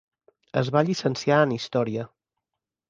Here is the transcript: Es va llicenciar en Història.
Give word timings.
Es 0.61 0.71
va 0.77 0.83
llicenciar 0.87 1.41
en 1.49 1.55
Història. 1.59 2.09